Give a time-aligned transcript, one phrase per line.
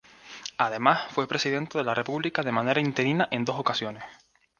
[0.57, 4.03] Además, fue Presidente de la República de manera interina en dos ocasiones.